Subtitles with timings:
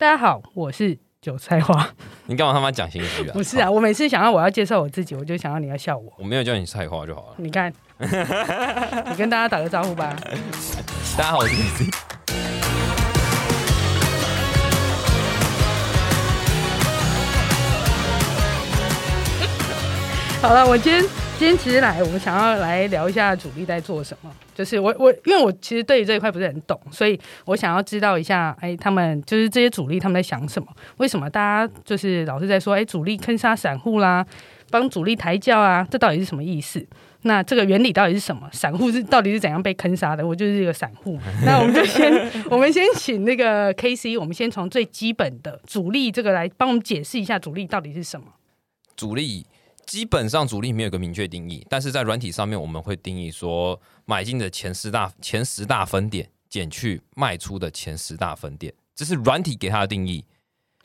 [0.00, 1.86] 大家好，我是韭菜花。
[2.24, 3.32] 你干嘛他妈讲心虚啊？
[3.34, 6.10] 不是啊，我每次想要我要介绍我自己，我就想要你要笑我。
[6.16, 7.34] 我没有叫你菜花就好了。
[7.36, 10.16] 你看， 你跟大家打个招呼吧。
[11.18, 11.94] 大家好，我是 DC。
[20.40, 21.04] 好了，我今天
[21.40, 24.30] 今天其实来，我们想要来聊一下主力在做什么。
[24.54, 30.68] 就是我我因为我其实对于这一块不是很懂，所以我想要知道一下，哎，他们就是这些主力他们在想什么？
[30.98, 34.22] 为什么大家就是老是在说，哎，主力坑杀散户啦，
[34.70, 36.86] 帮主力抬轿啊，这到底是什么意思？
[37.22, 38.46] 那这个原理到底是什么？
[38.52, 40.26] 散户是到底是怎样被坑杀的？
[40.26, 41.18] 我就是一个散户。
[41.46, 42.12] 那我们就先，
[42.50, 48.26] 我们先请那个 K C，我们先从最基本的主力这个来帮我们解释一下主力到底是什么。
[48.94, 49.46] 主力
[49.90, 60.24] 基本上主力没有一个明确定义，但是在软体上面我们会定义说，买进的前十大前十大分点减去卖出的前十大分点，这是软体给它的定义。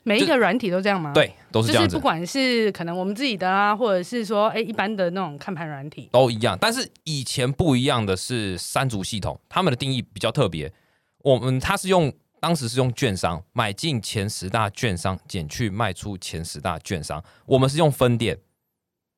[0.02, 2.02] 每一个软体都这样吗？，对，都是这样子就是不。
[2.02, 6.08] 管是可能我们自己的啊，或者是说，哎，一般的那种看盘软体。
[6.10, 10.72] 都一样，但是以前不一样的是三足系统，他们的定义比较特别。
[11.18, 18.36] 我们它是用当时是用券商买进前十大券商减去卖出前十大券商，我们是用分点，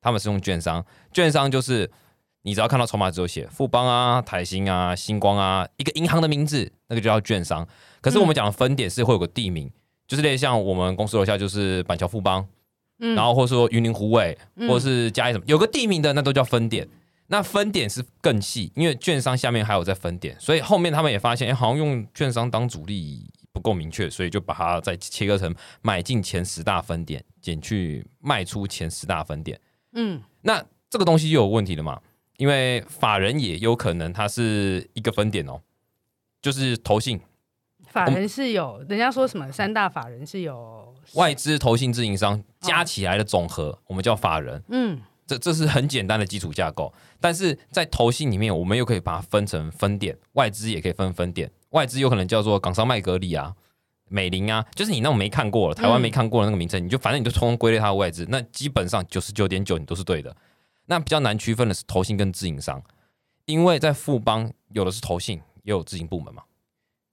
[0.01, 0.85] 他们是用券商。
[1.13, 1.89] 券商就是
[2.41, 7.67] 你只要看到筹码只有写富邦啊、台新啊、星光啊一个银行的名字，那个就叫券商。
[8.01, 9.71] 可是我们讲的分点是会有个地名，
[10.07, 12.47] 就是类似像我们公司楼下就是板桥富邦，
[12.99, 16.87] 嗯然后或者说云林湖尾，嗯或者是嘉义什么，有个地名的那都叫分点。
[17.31, 25.53] 那分点是更细，因为券商下面还有在分点，所以后面他们也发现，哎、好像用券商当主力不够明确，所以就把它再切割成
[25.83, 29.59] 买进前十大分点，减去卖出前十大分点。
[29.93, 31.99] 嗯，那这个东西就有问题了嘛？
[32.37, 35.61] 因为法人也有可能它是一个分点哦，
[36.41, 37.19] 就是投信、
[37.87, 44.63] 法人是有，人家说什么三大法人是有外资、投信、自营商加起来的总和，我们叫法人。
[44.69, 45.01] 嗯。
[45.27, 53.53] 这这是很简单的基础架构，但是在投信里面，我们又可以把它分成分点，外资也可以分分点，外资有可能叫做港商麦格里啊、
[54.09, 60.35] 美林啊，就是你那种没看过了，台湾没看过的那个名称，你就反正你就通通归类它的位置，那基本上九十九点九你都是对的。
[60.87, 62.81] 那比较难区分的是投信跟自营商，
[63.45, 66.41] 因为在富邦有的是投信，也有自营部门嘛。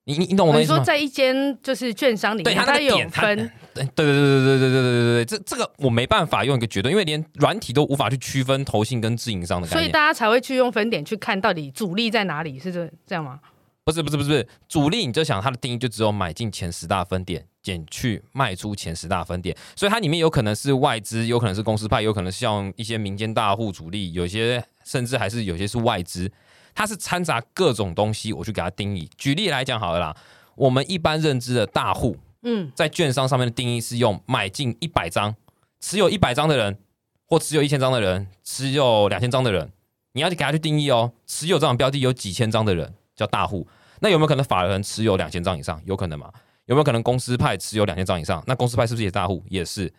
[0.09, 0.79] 你你你懂我的意思吗？
[0.79, 3.37] 你说在一间就是券商里面，它有分，
[3.75, 9.67] 对对对对对对对对对这这个我没办法用一个绝对，因为连软体都无法去区分投信跟自营商的。
[9.67, 13.41] 所以大家才会去用分点去看到底主力在哪里，是这这样吗？
[13.87, 26.29] 不是不是不是，主力你就想它的定义就只有买进前十大分点，减去卖出前十大分点，所以它里面有可能是外资，有可能是公司派，有可能是像一些民间大户主力，有些甚至还是有些是外资，
[26.75, 29.09] 它是掺杂各种东西，我去给它定义。
[29.17, 30.17] 举例来讲好了啦，
[30.57, 35.37] 我们一般认知的大户，嗯在券商上面的定义是用买进一百张，
[35.79, 36.77] 持有一百张的人，
[37.25, 39.71] 或持有一千张的人，持有两千张的人，
[40.15, 41.13] 你要去给他去定义哦。
[41.25, 43.69] 持有这种标的有几千张的人叫大户，
[44.01, 45.81] 那有没有可能法人持有两千张以上？
[45.85, 46.33] 有可能吗？
[46.67, 48.43] 有没有可能公司派持有两千张以上？
[48.47, 49.45] 那公司派是不是也是大户？
[49.49, 49.93] 也是。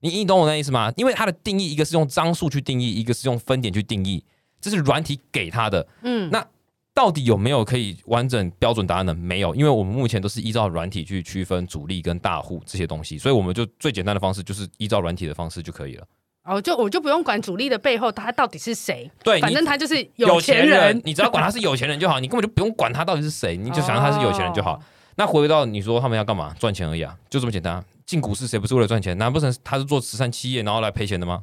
[0.00, 0.92] 你你懂我那意思吗？
[0.96, 4.24] 因为它的定义，一个是用张数去定义，一个是用分点去定义，
[4.60, 5.86] 这是软体给它的。
[6.02, 6.46] 嗯，那
[6.94, 9.14] 到底有没有可以完整标准答案呢？
[9.14, 16.06] 没有，因为我们目前都是依照软体去区分主力跟大户这些东西，所以我们就最简单的方式就是依照软体的方式就可以了。
[16.50, 24.74] 哦，就我就不用管主力的背后他到底是谁，对，反正他就是有钱人，你只要管他是有钱人就好，你根本就不用管他到底是谁，你就想他是有钱人就好。
[24.74, 24.80] 哦
[25.16, 26.54] 那回到你说他们要干嘛？
[26.58, 27.84] 赚钱而已啊，就这么简单啊。
[28.06, 29.18] 进股市谁不是为了赚钱？
[29.18, 31.42] 难不成他是做慈善企业然后来赔钱的吗？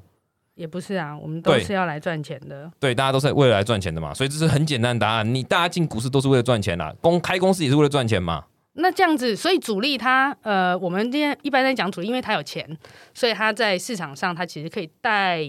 [0.56, 2.72] 也不是啊，我们都是要来赚钱的。
[2.80, 5.36] 对，大家都是为了来赚钱的嘛，所以这是很简单的答案。
[5.36, 8.46] 你大家进股市都是为了赚钱啦，公开公司也是为了赚钱嘛。
[8.78, 12.78] 那这样子，所以主力他呃，我们今天一般在讲主力，因为他有钱，
[13.14, 15.44] 所以他在市场上他其实可以带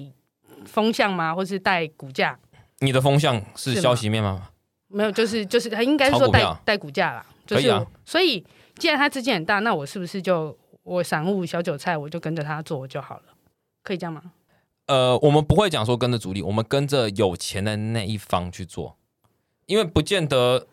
[0.65, 2.39] 风向吗，或是带股价？
[2.81, 4.51] 你的风向是消息面吗？
[4.89, 8.45] 没有，就是就是他应该是说带带股价啦，就是、所以
[8.77, 13.25] 既然他资金很大，那我是不是就我散户小韭菜，我就跟着他做就好了？
[13.83, 14.23] 可以这样吗？
[14.87, 18.97] 呃，我们不会讲说跟着主力，我们跟着有钱的那一方去做，
[19.67, 20.67] 因为不见得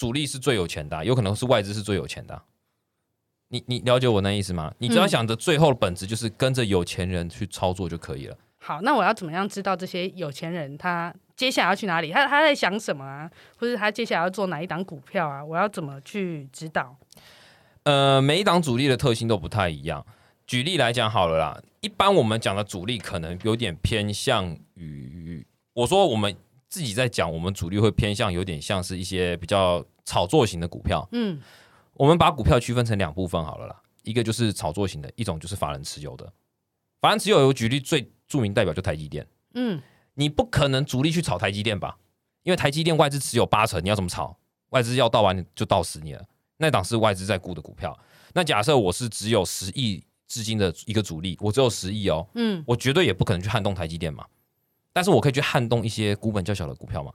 [0.00, 2.42] 主力是最有钱的啊、有可能是外资是最有钱的啊、
[3.48, 4.72] 你你了解我那意思吗？
[4.78, 8.34] 你只要嗯想着最后的本质就是跟着有钱人去操作就可以了。
[8.56, 12.10] 好，那我要怎么样知道这些有钱人他接下来要去哪里？
[12.10, 13.30] 他他在想什么啊？
[13.58, 15.44] 或者他接下来要做哪一档股票啊？
[15.44, 16.96] 我要怎么去知道？
[17.82, 20.06] 呃，每一档主力的特性都不太一样。
[20.46, 26.34] 举例来讲好了啦，一般我们讲的主力可能有点偏向于，我说我们
[26.70, 31.06] 自己在讲，我们主力会偏向有点像是一些比较炒作型的股票。
[31.12, 31.38] 嗯
[31.94, 33.82] 我们把股票区分成两部分好了啦。
[34.04, 36.32] 一个就是炒作型的，一种就是法人持有的。
[37.00, 39.26] 法人持有，我举例最著名代表就台积电。
[39.52, 39.82] 嗯，
[40.14, 41.98] 你不可能主力去炒台积电吧？
[42.42, 44.38] 因为台积电外资持有八成，你要怎么炒？
[44.70, 46.24] 外资要到完就到十年了，
[46.56, 47.98] 那档是外资在估的股票。
[48.32, 54.24] 那假设我是只有十亿资金的一个主力，我只有十亿哦，嗯，我绝对也不可能去撼动台积电嘛。
[54.92, 57.12] 但是我可以去撼动一些股本较小的股票嘛。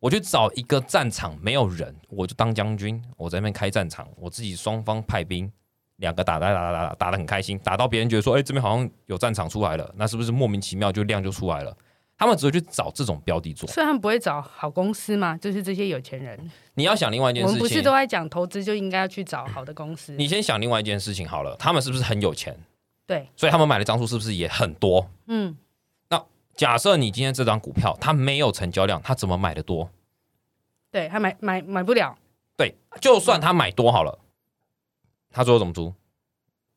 [0.00, 5.50] 我去找一个战场没有人，我就当将军，我在那边开战场，我自己双方派兵，
[5.96, 11.74] 两个打打打打打打的很开心，打到别人觉得说，哎、这边好像有战场出来了，那是不是莫名其妙就量就出来了？
[12.16, 13.68] 他们只会去找这种标的做。
[13.68, 16.38] 所以他们不会找好公司嘛，就是这些有钱人。
[16.74, 20.12] 你要想另外一件事情我们不是都，在讲投资就应该要去找好的公司？
[20.12, 22.56] 你先想另外一件事情好了，他们是不是很有钱？
[23.06, 25.10] 对，所以他们买的张数是不是也很多？
[25.26, 25.56] 嗯，
[26.56, 29.90] 假设你今天这张股票它没有成交量，它怎么买的多？
[30.90, 32.16] 对它买买买不了，
[32.56, 34.20] 对，就算他买多好了，
[35.32, 35.92] 他最后怎么租？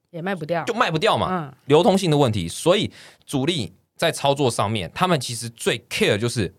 [0.09, 2.47] 也卖不掉，就卖不掉嘛，嗯，流通性的问题。
[2.47, 2.91] 所以
[3.25, 6.51] 主力在操作上面，他们其实最 care 就是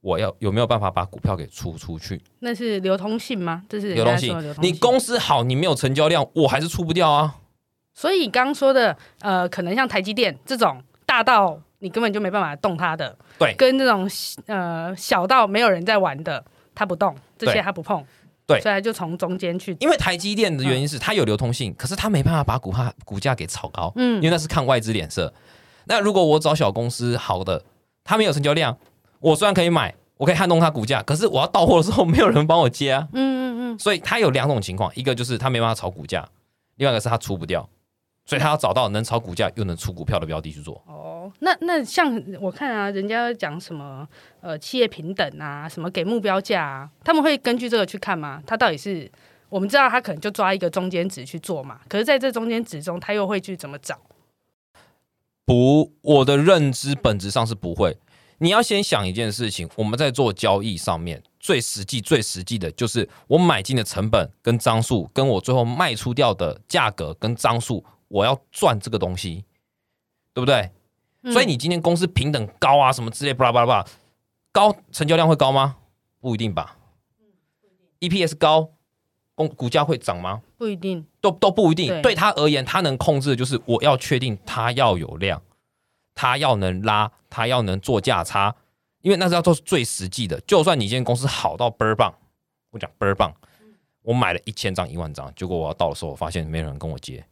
[0.00, 3.64] 我要有没有办法把股票给出出去，那是流通性吗？
[3.68, 7.40] 这是流通性你公司好，你没有成交量，我还是出不掉啊。
[7.92, 13.52] 所以刚刚说的，呃，可能像台积电这种大到你根本就没办法动它的，对。
[13.58, 14.08] 跟这种
[14.46, 16.42] 呃小到没有人在玩的，
[16.74, 17.62] 它不动，这些对。
[17.62, 18.02] 它不碰，
[18.46, 18.60] 对。
[18.60, 24.16] 所以它就从中间去，因为台积电的原因是它有流通性，可是它没办法把股价股价给炒高，嗯。
[24.16, 25.34] 因为那是看外资脸色。
[25.86, 27.64] 那如果我找小公司好的，
[28.04, 28.78] 它没有成交量，
[29.18, 33.08] 我虽然可以买，我可以撼动它股价，可是我要到货的时候 没有人帮我接啊。
[33.12, 36.24] 嗯嗯嗯，所以它有两种情况，一个就是它没办法炒股价，
[36.76, 37.68] 另外一个是它出不掉，
[38.32, 40.82] 所以他要找到能炒股价又能出股票的标的去做。
[40.86, 44.08] 哦，那那像我看啊，人家讲什么
[44.40, 48.42] 呃企业平等啊，什么给目标价啊，他们会根据这个去看吗？
[48.46, 49.12] 他到底是
[49.50, 53.98] 我们知道他可能就抓一个中间值去做嘛，可是在这中间值中，他又会去怎么找？
[55.44, 57.98] 不，我的认知本质上是不会。
[58.38, 69.44] 你要先想一件事情，我们在做交易上面最实际、最实际的就是我买进的成本跟张数，跟我最后卖出掉的价格跟张数，我要赚这个东西，
[70.34, 70.70] 对不对？
[71.22, 73.86] 嗯所以你今天公司平等高啊，什么之类，巴拉巴拉巴拉，
[74.52, 75.76] 高成交量会高吗？
[76.20, 76.76] 不一定吧。
[78.00, 78.70] EPS 高，
[79.34, 80.42] 公股价会涨吗？
[80.58, 81.88] 不一定，都都不一定。
[81.88, 85.40] 对对他而言，他能控制的就是我要确定他要有量，
[86.14, 88.56] 他要能拉，他要能做价差，
[89.02, 90.40] 因为那是要做最实际的。
[90.40, 92.12] 就算你今天公司好到倍儿棒，
[92.72, 93.32] 我讲倍儿棒，
[94.02, 97.31] 我买了一千张、一万张，结果我要到的时候，我发现没有人跟我接，那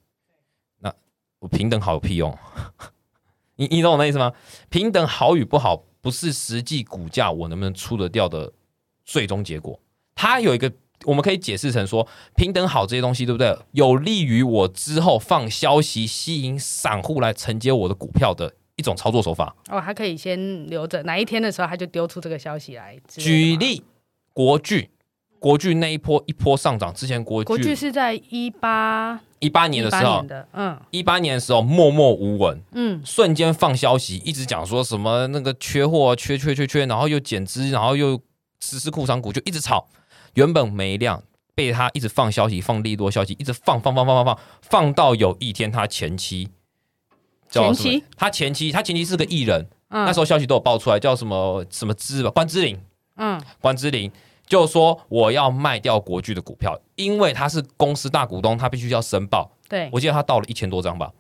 [1.41, 2.37] 我平等好有屁用？
[3.57, 4.33] 你你懂我那意思吗？
[4.71, 8.53] 平等好与不好，不是实际股价我能不能出得掉的
[9.05, 9.79] 最终结果。
[10.15, 10.73] 它有一个，
[11.05, 12.07] 我们可以解释成说，
[12.37, 13.55] 平等好这些东西，对不对？
[13.73, 19.55] 有利于我之后放消息，吸引散户来承接我的股票的一种操作手法。
[19.69, 22.99] 哦，还可以先留着，哪一天的时候他就丢出这个消息来。
[23.09, 23.83] 举例，
[24.33, 24.91] 国巨，
[25.41, 30.79] 国剧那一波一波上涨之前，国国剧巨是在一八一八年的时候嗯。
[30.91, 38.21] 一八年的时候默默无闻，嗯，瞬间放消息，一直讲说什么那个缺货，缺缺缺缺，然后又减资，然后又
[38.61, 39.89] 实施库藏股，就一直炒。
[40.35, 41.23] 原本没量，
[41.55, 46.49] 被他一直放消息，放利多消息，一直放放放放放放，放到有一天他前妻，
[47.49, 50.05] 叫什么前妻，他前妻，他前妻是个艺人，嗯。
[50.05, 52.79] 那时候消息都有爆出来，叫什么什么之吧，关之琳，
[53.17, 53.41] 嗯。
[53.59, 54.13] 关之琳
[54.51, 59.51] 就说我要卖掉国巨的股票，因为他是公司大股东，他必须要申报。
[59.69, 61.13] 对，我记得他到了一千多张吧，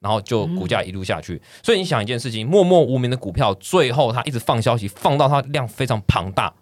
[0.00, 1.40] 然后就股价一路下去。
[1.62, 6.54] 所以你想一件事情，默默无名的股票，最后他一直放消息，放到它量非常庞大，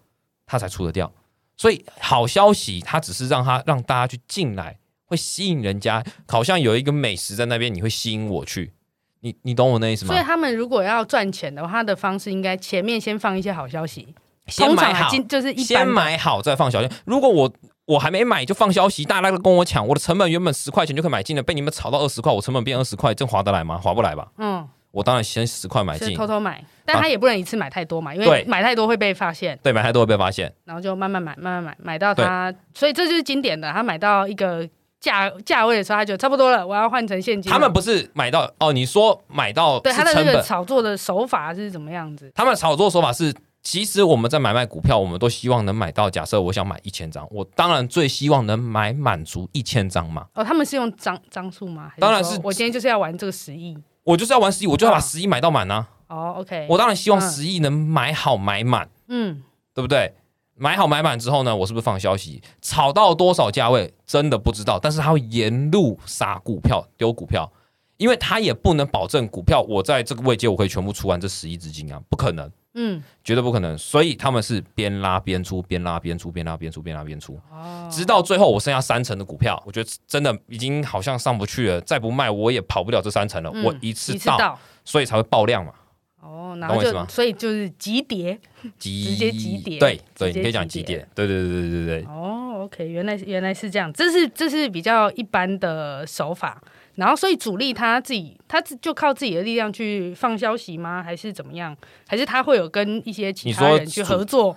[0.45, 1.11] 他才出得掉。
[1.57, 8.73] 所以好消息，它只是让它让大家去进来，会吸引人家，好像有一个美食在那边，你会吸引我去。
[9.21, 10.25] 你你懂我那意思吗所以？
[10.25, 14.15] 他们如果要赚钱的话，他的方式应该前面先放一些好消息，
[14.49, 16.91] 先买好，今就是一般先买好再放小心。
[17.05, 17.51] 如果我
[17.87, 23.79] 我还没买就放消息，大家都跟我抢，我的成本原本十块钱就可以买进的，被你们炒到二十块，我成本变二十块，这划得来吗？
[23.79, 24.29] 划不来吧？
[24.39, 30.53] 嗯，我当然先十块买进，偷偷买，但他也不能一次买太多嘛，因为买太多会被发现，对，买太多会被发现。
[30.65, 34.69] 然后就慢慢买，慢慢买，买到他，所以这就是经典的，他买到一个
[35.01, 37.51] 价价位的时候，他就差不多了，我要换成现金。
[37.51, 42.31] 他们不是买到哦，你说买到对他的那个炒作的手法是怎么样子？
[42.35, 43.33] 他们炒作手法是，
[43.71, 46.09] 其实我们在买卖股票，我们都希望能买到。
[46.09, 50.27] 假设我想买一千张，我当然最希望能买满足一千张嘛。
[50.33, 51.91] 哦，他们是用张张数吗？
[51.93, 53.77] 还当然是我今天就是要玩这个十亿。
[54.05, 55.87] 我就是要玩十亿，我就要把十亿买到满啊！
[56.07, 59.43] 哦，OK，我当然希望嗯十亿能买好买满，嗯，
[59.75, 60.15] 对不对？
[60.55, 62.43] 买好买满之后呢，我是不是放消息？
[62.63, 67.53] 炒到多少价位真的不知道，但是他会沿路撒股票、丢股票，
[67.99, 73.77] 因为他也不能保证股票我在这个位阶我可以全部出完这十亿资金啊，不可能，嗯，绝对不可能。
[73.77, 85.73] 所以他们是边拉边出，边拉边出，边拉边出，边拉边出，哦，直到最后我剩下三成的股票，我觉得真的已经好像上不去了，再不卖我也跑不了这三成了，嗯我一次到，所以才会爆量嘛。
[86.21, 88.39] 哦，然后懂我意思吗就所以就是急跌，
[88.79, 92.05] 急直接急跌对对，你可以讲急跌对对对对对对。
[92.07, 96.61] 哦，OK，原来是原来是这样，这是这是比较一般的手法。
[96.99, 101.01] 然后，所以主力他自己，他自就靠自己的力量去放消息吗？
[101.01, 101.77] 还是怎么样？
[102.09, 104.57] 还是他会有跟一些其他人去合作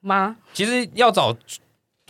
[0.00, 0.36] 吗？
[0.52, 1.32] 其实要找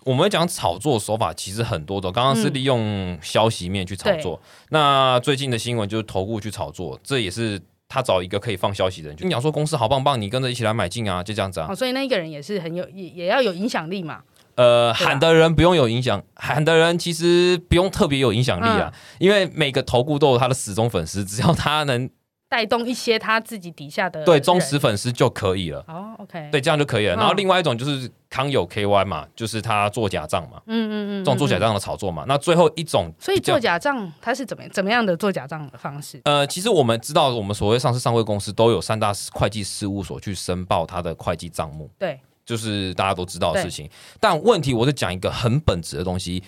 [0.05, 2.11] 我们讲炒作手法，其实很多种。
[2.11, 4.41] 刚刚是嗯利用消息面去炒作，
[4.71, 11.75] 那最近的新闻就是投顾去炒作，这也是他找一个可以放消息的人，就你讲说公司好棒棒，你跟着一起来买进啊，就这样子啊哦，。
[11.75, 14.23] 所以那一个人也是很有，也也要有影响力嘛。
[14.57, 22.09] 呃，啊喊的人不用有影响，喊的人其实不用特别有影响力啊，因为每个投顾都有他的死忠粉丝，只要他能
[22.49, 25.83] 带动一些他自己底下的对忠实粉丝就可以了。
[25.89, 27.15] 哦，OK，对，这样就可以了。
[27.15, 32.27] 嗯然后另外一种就是康有 KY 嘛，就是他做假账嘛，嗯嗯嗯，嗯，这种做假账的炒作嘛。
[32.29, 36.21] 那最后一种所以做假账他是怎么怎么样的做假账的方式？
[36.25, 43.89] 呃，其实我们知道，我们所谓上市上会公司都有三大会计事务所去申报他的会计账目，对，就是大家都知道的事情。
[44.21, 46.43] 但问题，我是讲一个很本质的东西。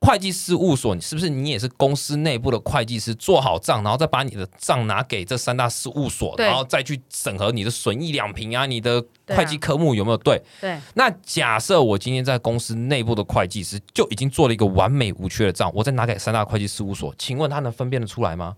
[0.00, 10.42] 会计事务所，你是不是你也是公司内部的会计师，做好账，然后再把你的账拿给这三大事务所，然后再去审核你的损益两平啊，你的会计科目有没有对？
[10.60, 18.54] 对，那假设我今天在公司内部的会计师就已经做了一个完美无缺的账，我再拿给三大会计事务所，请问他能分辨得出来吗？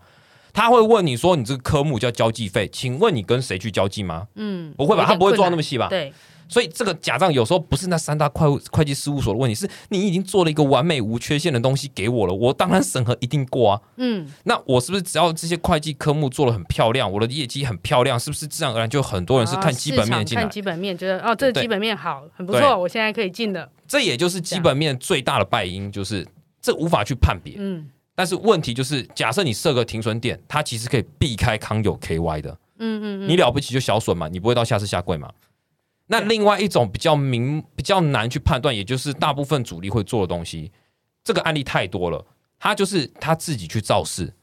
[0.51, 4.27] 他会问你说你这个科目叫交际费，请问你跟谁去交际吗？
[4.35, 5.05] 嗯，不会吧？
[5.05, 5.87] 他不会做到那么细吧？
[5.87, 6.11] 对，
[6.49, 13.81] 所以这个假账有时候不是那三大会会计事务所的问题，是你已经做了一个完美无缺陷的东西给我了，我当然审核一定过啊。
[13.97, 20.51] 嗯，那我是不是只要这些会计科目做的很漂亮，我的业绩很漂亮，是不是自然而然就很多人是看基本面进来看？
[20.51, 23.69] 基本面，觉得哦，这个基本面好，很不对错，我现在可以进的。
[23.87, 26.27] 这也就是基本面最大的败因，就是
[26.61, 27.55] 这无法去判别。
[27.57, 27.89] 嗯
[28.19, 32.49] 但是问题就是，假设你设个停损点，它其实可以避开康有 KY 的，
[32.79, 35.29] 嗯嗯嗯，你了不起就小损嘛，你不会到下次下跪嘛。
[36.07, 40.71] 那另外一种比较明、比较难去判断，也就是大部分主力会做的东西，
[41.23, 42.25] 这个案例太多了，
[42.57, 44.33] 他就是他自己去造势，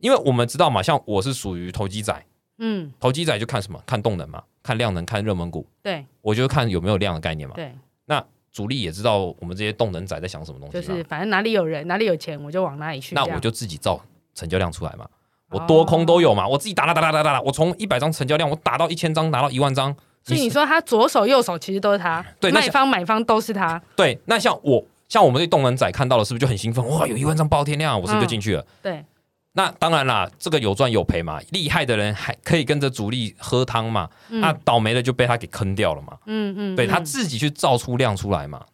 [0.00, 2.26] 因为我们知道嘛，像我是属于投机仔，
[2.58, 3.80] 嗯，投机仔就看什么？
[3.86, 7.54] 看动能嘛，看量能，看热门股，对我就看有没有量的概念嘛。
[7.54, 7.72] 对，
[8.06, 13.14] 那主力也知道我们这些动能仔在想什么东西，就是反正哪里有人，哪里有钱，我就往哪里去。
[13.14, 15.08] 那我就自己造成交量出来嘛。
[15.50, 19.94] 我哦多空都有嘛，我自己打打打打打打打，我从一百张成交量，我打到一千张，拿到一万张。
[20.24, 23.80] 所以你说他左手右手其实都是他， 对卖方买方都是他。
[23.96, 26.86] 对，那像我像我们这动能仔看到了，是不是就很兴奋？
[26.88, 28.64] 哇，有一万张包天量，我是不是就进去了？
[28.82, 29.04] 对，
[29.52, 31.40] 那当然啦，这个有赚有赔嘛。
[31.50, 36.16] 厉害的人还可以跟着主力喝汤嘛，嗯那倒霉的就被他给坑掉了嘛。
[36.26, 38.64] 嗯嗯，对他嗯自己去造出量出来嘛，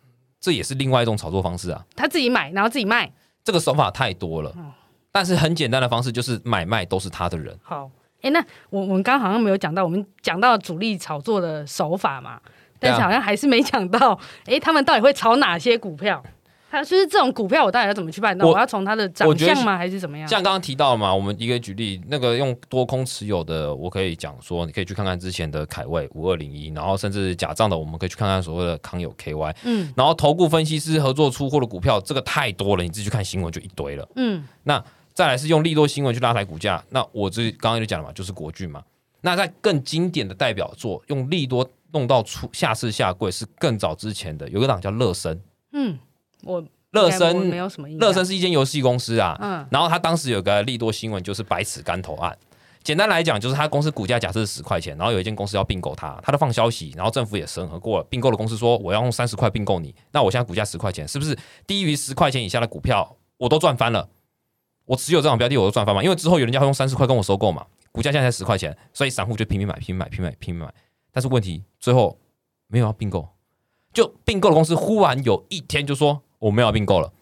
[0.40, 1.84] 这也是另外一种炒作方式啊。
[1.96, 3.10] 他自己买，然后自己卖。
[3.42, 4.74] 这个手法太多了，哦
[5.10, 7.58] 但是很简单的方式就是买卖都是他的人。
[7.62, 7.90] 好，
[8.22, 12.40] 哎，那我我们刚刚好像没有讲到，我们讲到主力炒作的手法嘛，
[12.78, 16.22] 但是好像还是没讲到，哎，他们到底会炒哪些股票？
[16.70, 18.46] 还有就是这种股票，我到底要怎么去判断？
[18.46, 19.78] 我我要从它的长相吗？
[19.78, 20.28] 还是怎么样？
[20.28, 34.06] 像刚刚提到嘛，我们一个举例，那个用多空持有的，我可以讲说，你可以去看看之前的凯威五二零一，然后甚至假账的，我们可以去看看所谓的康友 KY，嗯然后投顾分析师合作出货的股票，这个太多了，你自己去看新闻就一堆了。
[34.16, 34.84] 嗯那
[35.18, 38.80] 再来是用利多新闻去拉抬股价，那我这刚刚就讲了嘛，就是国巨嘛。
[39.22, 45.36] 那在更经典的代表作，用利多弄到出下市下柜是更早之前的，有个档叫乐升，
[45.72, 45.98] 嗯，
[46.44, 48.06] 我乐应该我没有什么印象。
[48.06, 52.38] 乐升是一间游戏公司啊，嗯然后他当时有个利多新闻，就是百尺竿头案。
[52.84, 64.08] 简单来讲，就是他公司股价假设是十块钱，然后有一间公司要并购它，他都放消息，然后政府也审核过了，并购的公司说我要用三十块并购你，那我现在股价十块钱，是不是低于十块钱以下的股票我都赚翻了？
[64.88, 70.72] 我持有这种标的我都赚翻嘛，因为之后有人家会用三十块跟我收购嘛，股价现在才十块钱，所以散户就拼命买、拼命买、拼命买、拼命买。
[71.12, 72.18] 但是问题最后
[72.68, 73.28] 没有要并购，
[73.92, 77.12] 就并购的公司忽然有一天就说我没有要并购了。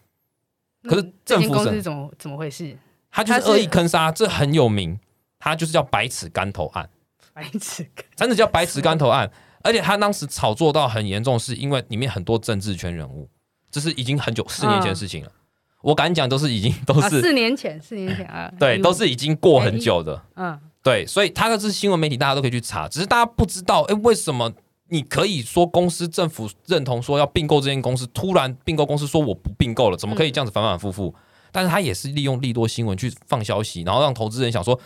[0.83, 2.77] 可是政府审司怎么怎么回事？
[3.11, 4.97] 他就是恶意坑杀，这很有名，
[5.37, 6.89] 他就是叫百尺竿头案，
[7.33, 9.29] 白痴，真的叫百尺竿头案。
[9.63, 13.29] 而且他当时炒作到很严重，是因为里面很多政治圈人物，
[13.69, 15.31] 这是已经很久四年前的事情了。
[15.81, 20.21] 我敢讲，都是已经都啊，是、四年前，四年前啊，对，都是已经过很久的。
[20.35, 24.51] 嗯对，所以他的这新闻媒体大家都可以去查，只是大家不知道，哎，为什么
[24.87, 31.13] 你可以说公司政府认同说要并购这间公司，突然并购公司说我不并购了，怎么可以这样子反反复复？
[31.51, 34.79] 但是他也是利用利多新闻去放消息，然后让投资人想说，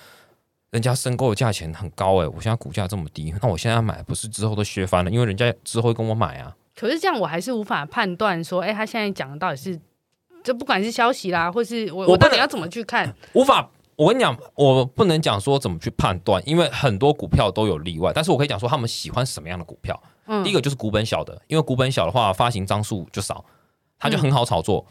[0.72, 5.12] 人家申购的价钱很高哎、我现在股价这么低，那我现在买不是之后都削翻了？
[5.12, 6.56] 因为人家之后会跟我买啊。
[6.76, 9.80] 可是这样我还是无法判断说，哎、他现在讲的到底是，
[10.44, 13.14] 这不管是消息啦，或是我我我到底要怎么去看？
[13.34, 18.12] 无法，我跟你讲，我不能讲说怎么去判断，因为很多股票都有例外。
[18.14, 20.02] 但是我可以讲说他们喜欢什么样的股票。
[20.28, 23.44] 嗯第一个就是股本小的，因为股本小的话，发行张数就少，
[24.00, 24.86] 它就很好炒作。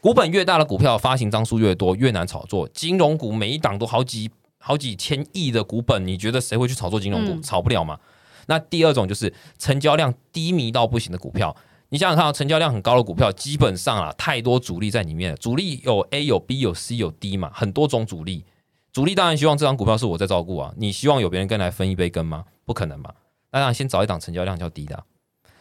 [0.00, 2.68] 股本越大的股票，发行张数越多，越难炒作。
[2.68, 7.32] 金融股每一档都好几好几千亿的股本，你觉得谁会去炒作金融股？
[7.32, 7.98] 嗯炒不了嘛。
[8.46, 11.56] 那第二种就是成交量低迷到不行的股票。
[11.94, 15.36] 你想想看、啊，成交量很高的股票，基本上啊，太多主力在里面了。
[15.36, 18.44] 主力有 A 有 B 有 C 有 D 嘛，很多种主力。
[18.90, 22.46] 主力当然希望这张股票是我在照顾啊，你希望有别人跟来分一杯羹吗？
[22.64, 23.14] 不可能嘛。
[23.52, 25.04] 那当然先找一档成交量较低的啊、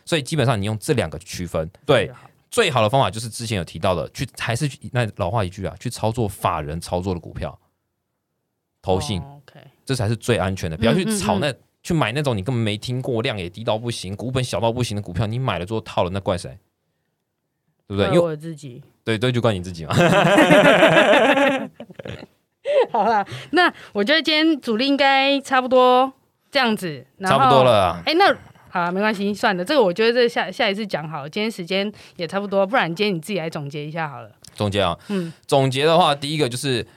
[0.06, 2.12] 所以基本上你用这两个区分，对，
[2.50, 7.60] 最好的方法就是之前有提到的，去还是那老话一句啊，去操作法人操作的股票，
[8.82, 9.22] 投信，
[9.86, 10.76] 这才是最安全的。
[10.76, 16.58] 不要去炒那、去买那种你根本没听过、量也低到不行、股本小到不行的股票，你买了之后套了，那怪谁？
[17.88, 18.08] 对不对？
[18.08, 18.82] 因为我自己。
[19.04, 19.94] 对对，就怪你自己嘛。
[22.92, 26.12] 好了，那我觉得今天主力应该差不多
[26.50, 27.66] 这样子，差不多。
[27.66, 28.02] 了啊。
[28.06, 28.34] 哎、那
[28.70, 31.30] 好了，没关系，算了，这个我觉得这下下一次讲好了。
[31.30, 34.32] 今天时间也差不多，不然今天你自己来总结一下好了。
[34.56, 36.88] 总结啊，嗯，总结的话，第一个就是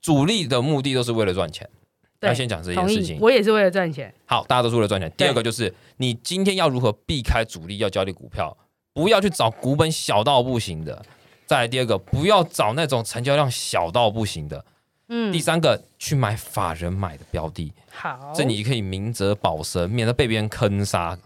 [0.00, 1.79] 主力的目的都是为了赚钱，对
[2.20, 3.18] 要先讲这件事情，。
[3.20, 4.12] 我也是为了赚钱。
[4.26, 5.10] 好，大家都是为了赚钱。
[5.16, 8.56] 第二个就是你今天要如何避开主力要交易股票，
[8.92, 11.02] 不要去找股本小到不行的。
[11.46, 14.64] 再来第二个，不要找那种成交量小到不行的。
[15.08, 21.18] 嗯第，三个，去买法人买的标的，好，这你可以明哲保身，免得被别人坑杀。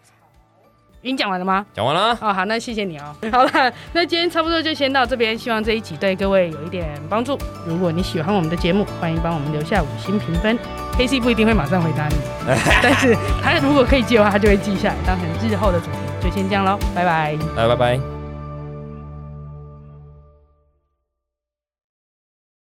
[1.03, 1.67] 已经讲完了吗？
[1.75, 3.15] 讲完了啊，哦，好，那谢谢你哦。
[3.31, 7.39] 好了，那今天差不多就先到这边，希望这一集对各位有一点帮助。
[7.67, 10.84] 如果你喜欢我们的节目，欢迎帮我们留下五星评分。
[10.97, 12.17] K C 不一定会马上回答你，
[12.83, 15.99] 但是他如果可以记的话，他就会记下来，当成日后的主题。
[16.23, 17.37] 就先这样喽，拜拜。
[17.57, 18.14] 来，拜拜。